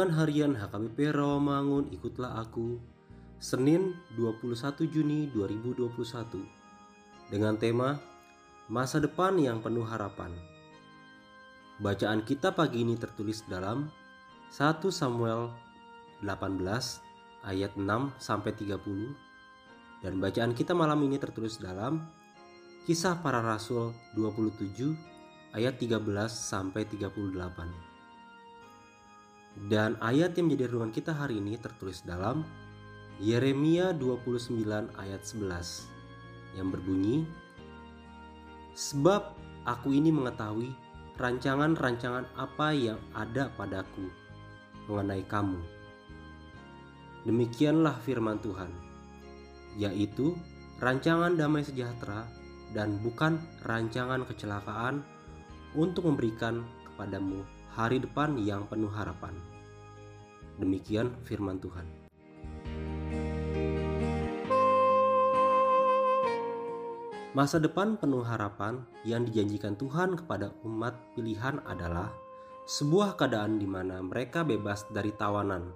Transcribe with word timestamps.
Renungan 0.00 0.16
Harian 0.16 0.52
HKBP 0.56 1.12
Rawamangun 1.12 1.92
Ikutlah 1.92 2.40
Aku. 2.40 2.80
Senin 3.36 3.92
21 4.16 4.88
Juni 4.88 5.28
2021 5.28 6.40
Dengan 7.28 7.60
tema 7.60 8.00
Masa 8.72 8.96
Depan 8.96 9.36
yang 9.36 9.60
Penuh 9.60 9.84
Harapan. 9.84 10.32
Bacaan 11.84 12.24
kita 12.24 12.48
pagi 12.56 12.80
ini 12.80 12.96
tertulis 12.96 13.44
dalam 13.44 13.92
1 14.48 14.80
Samuel 14.88 15.52
18 16.24 16.64
ayat 17.44 17.76
6 17.76 17.84
sampai 18.16 18.56
30 18.56 18.80
dan 20.00 20.16
bacaan 20.16 20.56
kita 20.56 20.72
malam 20.72 20.96
ini 21.04 21.20
tertulis 21.20 21.60
dalam 21.60 22.08
Kisah 22.88 23.20
Para 23.20 23.44
Rasul 23.44 23.92
27 24.16 24.80
ayat 25.52 25.76
13 25.76 26.00
sampai 26.32 26.88
38. 26.88 27.89
Dan 29.68 30.00
ayat 30.00 30.32
yang 30.40 30.48
menjadi 30.48 30.72
renungan 30.72 30.94
kita 30.94 31.12
hari 31.12 31.36
ini 31.36 31.60
tertulis 31.60 32.00
dalam 32.00 32.48
Yeremia 33.20 33.92
29 33.92 34.56
ayat 34.96 35.20
11 35.20 36.56
yang 36.56 36.72
berbunyi 36.72 37.28
Sebab 38.72 39.36
aku 39.68 39.92
ini 39.92 40.08
mengetahui 40.08 40.72
rancangan-rancangan 41.20 42.24
apa 42.32 42.72
yang 42.72 42.96
ada 43.12 43.52
padaku 43.52 44.08
mengenai 44.88 45.20
kamu. 45.28 45.60
Demikianlah 47.28 48.00
firman 48.00 48.40
Tuhan, 48.40 48.72
yaitu 49.76 50.32
rancangan 50.80 51.36
damai 51.36 51.60
sejahtera 51.60 52.24
dan 52.72 52.96
bukan 53.04 53.36
rancangan 53.68 54.24
kecelakaan 54.24 55.04
untuk 55.76 56.08
memberikan 56.08 56.64
kepadamu 56.88 57.44
hari 57.70 58.02
depan 58.02 58.34
yang 58.42 58.66
penuh 58.66 58.90
harapan. 58.90 59.34
Demikian 60.58 61.14
firman 61.22 61.62
Tuhan. 61.62 61.86
Masa 67.30 67.62
depan 67.62 67.94
penuh 67.94 68.26
harapan 68.26 68.82
yang 69.06 69.22
dijanjikan 69.22 69.78
Tuhan 69.78 70.18
kepada 70.18 70.50
umat 70.66 70.98
pilihan 71.14 71.62
adalah 71.62 72.10
sebuah 72.66 73.14
keadaan 73.14 73.62
di 73.62 73.70
mana 73.70 74.02
mereka 74.02 74.42
bebas 74.42 74.90
dari 74.90 75.14
tawanan, 75.14 75.70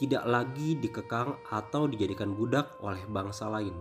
tidak 0.00 0.24
lagi 0.24 0.80
dikekang 0.80 1.36
atau 1.52 1.84
dijadikan 1.84 2.32
budak 2.32 2.72
oleh 2.80 3.00
bangsa 3.04 3.52
lain. 3.52 3.76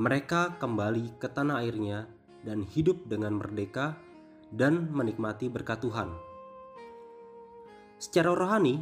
Mereka 0.00 0.56
kembali 0.56 1.20
ke 1.20 1.28
tanah 1.28 1.60
airnya 1.60 2.08
dan 2.40 2.64
hidup 2.64 3.04
dengan 3.04 3.36
merdeka 3.36 4.00
dan 4.54 4.86
menikmati 4.94 5.50
berkat 5.50 5.82
Tuhan. 5.82 6.14
Secara 7.98 8.30
rohani, 8.30 8.78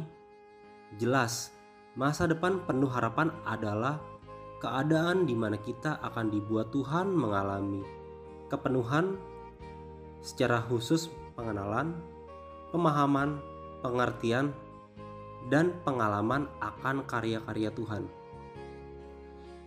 jelas 1.01 1.49
masa 1.97 2.29
depan 2.29 2.61
penuh 2.65 2.89
harapan 2.89 3.33
adalah 3.45 3.97
keadaan 4.61 5.25
di 5.25 5.33
mana 5.33 5.57
kita 5.57 5.97
akan 6.01 6.29
dibuat 6.29 6.69
Tuhan 6.69 7.09
mengalami 7.09 7.81
kepenuhan 8.47 9.17
secara 10.21 10.61
khusus 10.61 11.09
pengenalan, 11.33 11.97
pemahaman, 12.69 13.41
pengertian, 13.81 14.53
dan 15.51 15.75
pengalaman 15.83 16.47
akan 16.63 17.03
karya-karya 17.03 17.73
Tuhan. 17.73 18.07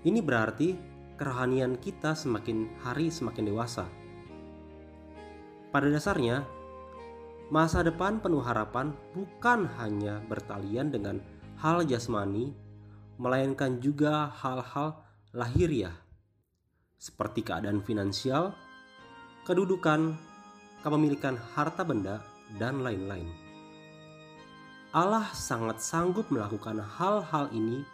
Ini 0.07 0.23
berarti 0.23 0.79
kerohanian 1.19 1.77
kita 1.83 2.15
semakin 2.15 2.79
hari 2.81 3.11
semakin 3.11 3.45
dewasa 3.51 4.06
pada 5.75 5.91
dasarnya, 5.91 6.47
masa 7.51 7.83
depan 7.87 8.19
penuh 8.19 8.43
harapan 8.43 8.91
bukan 9.15 9.71
hanya 9.79 10.19
bertalian 10.27 10.91
dengan 10.91 11.23
hal 11.59 11.87
jasmani, 11.87 12.53
melainkan 13.17 13.81
juga 13.81 14.29
hal-hal 14.29 15.01
lahiriah, 15.33 15.95
seperti 16.97 17.45
keadaan 17.45 17.81
finansial, 17.85 18.53
kedudukan, 19.49 20.17
kepemilikan 20.83 21.39
harta 21.55 21.85
benda, 21.85 22.21
dan 22.61 22.85
lain-lain. 22.85 23.27
Allah 24.95 25.29
sangat 25.35 25.83
sanggup 25.83 26.31
melakukan 26.33 26.81
hal-hal 26.81 27.51
ini 27.53 27.85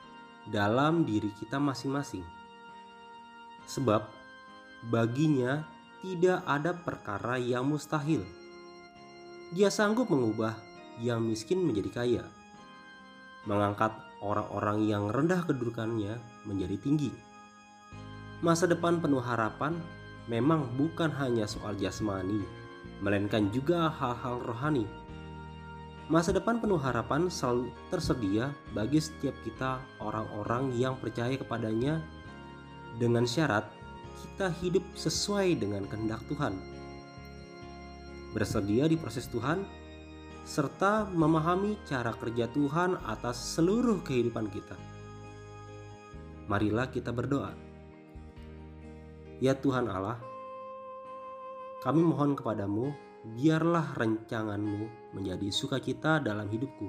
dalam 0.52 1.02
diri 1.02 1.30
kita 1.40 1.58
masing-masing, 1.58 2.22
sebab 3.66 4.06
baginya 4.90 5.66
tidak 6.02 6.42
ada 6.50 6.74
perkara 6.74 7.38
yang 7.38 7.70
mustahil. 7.70 8.26
Dia 9.54 9.70
sanggup 9.70 10.10
mengubah 10.10 10.58
yang 10.98 11.22
miskin 11.22 11.62
menjadi 11.62 11.90
kaya, 11.94 12.24
mengangkat 13.46 13.94
orang-orang 14.18 14.82
yang 14.90 15.06
rendah 15.14 15.46
kedudukannya 15.46 16.18
menjadi 16.42 16.74
tinggi. 16.82 17.14
Masa 18.42 18.66
depan 18.66 18.98
penuh 18.98 19.22
harapan 19.22 19.78
memang 20.26 20.66
bukan 20.74 21.14
hanya 21.22 21.46
soal 21.46 21.78
jasmani, 21.78 22.42
melainkan 22.98 23.54
juga 23.54 23.86
hal-hal 23.86 24.42
rohani. 24.42 24.90
Masa 26.10 26.34
depan 26.34 26.58
penuh 26.58 26.82
harapan 26.82 27.30
selalu 27.30 27.70
tersedia 27.94 28.50
bagi 28.74 28.98
setiap 28.98 29.38
kita 29.46 29.78
orang-orang 30.02 30.74
yang 30.74 30.98
percaya 30.98 31.38
kepadanya 31.38 32.02
dengan 32.98 33.22
syarat 33.22 33.81
kita 34.20 34.52
hidup 34.60 34.84
sesuai 34.98 35.56
dengan 35.56 35.88
kehendak 35.88 36.20
Tuhan. 36.28 36.56
Bersedia 38.32 38.88
di 38.88 38.96
proses 38.96 39.28
Tuhan, 39.28 39.64
serta 40.42 41.06
memahami 41.08 41.78
cara 41.86 42.10
kerja 42.16 42.50
Tuhan 42.50 42.98
atas 43.06 43.56
seluruh 43.56 44.02
kehidupan 44.02 44.50
kita. 44.50 44.74
Marilah 46.50 46.90
kita 46.90 47.14
berdoa. 47.14 47.54
Ya 49.38 49.54
Tuhan 49.54 49.86
Allah, 49.90 50.18
kami 51.82 51.98
mohon 51.98 52.38
kepadamu, 52.38 52.94
biarlah 53.34 53.94
rancanganmu 53.98 55.14
menjadi 55.18 55.50
sukacita 55.50 56.22
dalam 56.22 56.46
hidupku. 56.46 56.86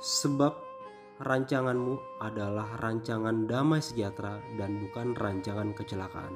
Sebab 0.00 0.71
rancanganmu 1.20 2.22
adalah 2.24 2.80
rancangan 2.80 3.44
damai 3.44 3.84
sejahtera 3.84 4.40
dan 4.56 4.80
bukan 4.80 5.12
rancangan 5.12 5.76
kecelakaan. 5.76 6.32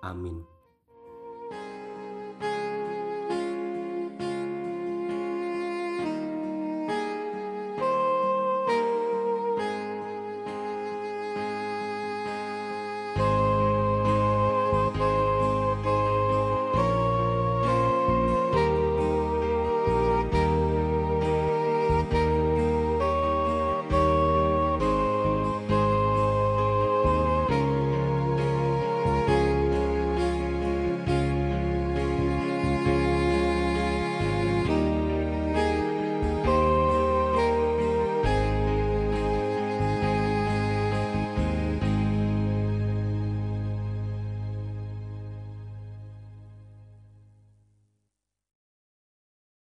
Amin. 0.00 0.55